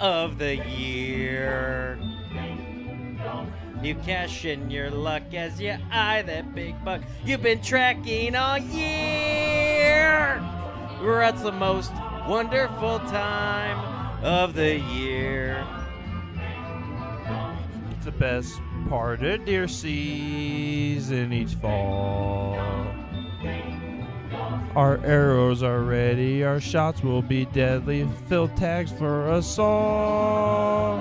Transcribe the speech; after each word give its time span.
of 0.00 0.38
the 0.38 0.56
year? 0.56 1.98
You 3.82 3.94
cash 3.96 4.44
in 4.44 4.70
your 4.70 4.90
luck 4.90 5.34
as 5.34 5.60
you 5.60 5.76
eye 5.90 6.22
that 6.22 6.54
big 6.54 6.82
buck 6.84 7.02
you've 7.24 7.42
been 7.42 7.60
tracking 7.60 8.34
all 8.34 8.58
year. 8.58 10.38
What's 11.02 11.42
the 11.42 11.52
most 11.52 11.92
wonderful 12.26 12.98
time 13.00 14.24
of 14.24 14.54
the 14.54 14.78
year? 14.78 15.66
It's 17.90 18.06
the 18.06 18.12
best 18.12 18.58
part 18.88 19.22
of 19.22 19.44
deer 19.44 19.68
season 19.68 21.32
each 21.32 21.54
fall. 21.56 22.56
Our 24.76 24.98
arrows 25.04 25.62
are 25.62 25.82
ready, 25.82 26.42
our 26.42 26.58
shots 26.58 27.00
will 27.00 27.22
be 27.22 27.44
deadly. 27.44 28.08
Fill 28.26 28.48
tags 28.48 28.90
for 28.90 29.30
us 29.30 29.56
all. 29.56 31.00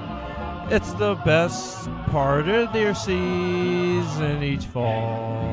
It's 0.70 0.94
the 0.94 1.16
best 1.26 1.90
part 2.12 2.48
of 2.48 2.72
deer 2.72 2.94
season 2.94 4.44
each 4.44 4.66
fall. 4.66 5.44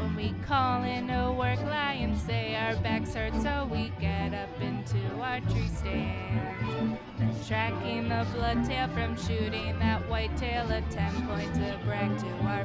When 0.00 0.16
we 0.16 0.34
call 0.44 0.82
in 0.82 1.06
to 1.06 1.32
work, 1.38 1.60
lions 1.62 2.20
say 2.20 2.56
our 2.56 2.74
backs 2.82 3.14
hurt, 3.14 3.34
so 3.40 3.68
we 3.70 3.92
get 4.00 4.34
up 4.34 4.60
into 4.60 4.98
our 5.20 5.38
tree 5.40 5.68
stand. 5.68 6.98
Tracking 7.46 8.08
the 8.08 8.26
blood 8.34 8.64
tail 8.66 8.88
from 8.88 9.16
shooting 9.16 9.78
that 9.78 10.06
white 10.08 10.36
tail, 10.36 10.70
a 10.70 10.82
10 10.82 11.26
point 11.26 11.54
to 11.54 11.78
brag 11.86 12.18
to 12.18 12.26
our. 12.44 12.64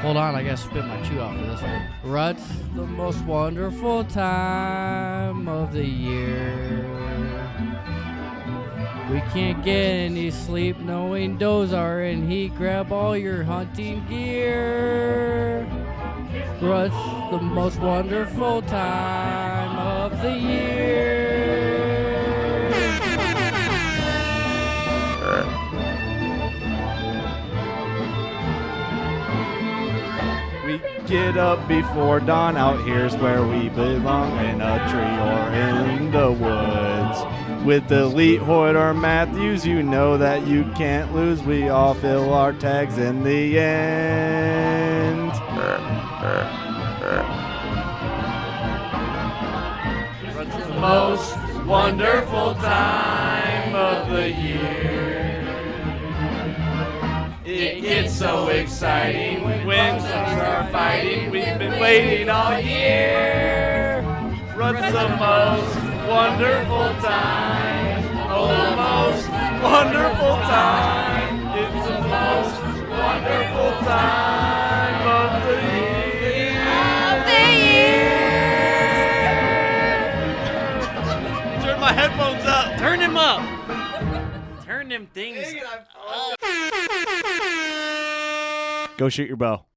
Hold 0.00 0.16
on, 0.18 0.34
I 0.34 0.42
gotta 0.42 0.56
spit 0.58 0.84
my 0.84 1.00
chew 1.02 1.20
out 1.20 1.38
for 1.38 1.46
this 1.46 1.62
one. 1.62 1.88
Rut's 2.04 2.46
the 2.74 2.86
most 2.86 3.24
wonderful 3.24 4.04
time 4.04 5.48
of 5.48 5.72
the 5.72 5.84
year. 5.84 6.84
We 9.10 9.20
can't 9.32 9.64
get 9.64 9.74
any 9.74 10.30
sleep 10.30 10.78
knowing 10.78 11.38
does 11.38 11.72
are 11.72 12.02
in 12.02 12.28
heat. 12.28 12.54
Grab 12.56 12.92
all 12.92 13.16
your 13.16 13.42
hunting 13.42 14.06
gear. 14.06 15.66
Rut's 16.60 16.94
the 17.30 17.40
most 17.40 17.80
wonderful 17.80 18.62
time 18.62 19.78
of 19.78 20.22
the 20.22 20.32
year. 20.36 21.29
We 30.70 30.78
get 31.08 31.36
up 31.36 31.66
before 31.66 32.20
dawn, 32.20 32.56
out 32.56 32.86
here's 32.86 33.16
where 33.16 33.44
we 33.44 33.70
belong, 33.70 34.38
in 34.38 34.60
a 34.60 34.78
tree 34.88 35.00
or 35.00 35.50
in 35.52 36.12
the 36.12 36.30
woods. 36.30 37.66
With 37.66 37.90
elite 37.90 38.40
Hoyt 38.40 38.76
or 38.76 38.94
Mathews, 38.94 39.66
you 39.66 39.82
know 39.82 40.16
that 40.16 40.46
you 40.46 40.62
can't 40.76 41.12
lose. 41.12 41.42
We 41.42 41.68
all 41.68 41.94
fill 41.94 42.32
our 42.32 42.52
tags 42.52 42.98
in 42.98 43.24
the 43.24 43.58
end. 43.58 45.32
What's 50.36 50.56
the 50.56 50.74
most 50.74 51.66
wonderful 51.66 52.54
time 52.54 53.74
of 53.74 54.08
the 54.10 54.30
year? 54.30 54.99
It 57.60 57.82
gets 57.82 58.16
so 58.16 58.48
exciting 58.48 59.44
when 59.44 59.60
things 59.66 60.04
are 60.04 60.66
fighting. 60.72 61.30
We've 61.30 61.58
been 61.58 61.78
waiting 61.78 62.30
all 62.30 62.58
year. 62.58 64.00
What's 64.56 64.80
the 64.80 65.08
most 65.20 65.76
wonderful 66.08 66.94
time? 67.04 68.02
Oh, 68.32 68.48
the 68.48 68.76
most 68.76 69.28
wonderful 69.62 70.36
time. 70.48 71.36
It's 71.58 71.84
the 71.86 72.00
most 72.08 72.56
wonderful 72.88 73.72
time 73.84 75.04
of 75.06 75.30
the 75.44 75.56
year. 75.76 76.56
Of 77.12 77.18
the 77.28 77.44
year. 77.60 78.08
Turn 81.60 81.78
my 81.78 81.92
headphones 81.92 82.46
up. 82.46 82.78
Turn 82.78 83.00
him 83.00 83.18
up. 83.18 83.60
Them 84.90 85.06
things. 85.14 85.46
Oh. 85.96 86.34
Go 88.96 89.08
shoot 89.08 89.28
your 89.28 89.36
bow. 89.36 89.69